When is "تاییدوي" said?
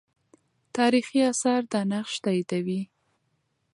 2.23-2.81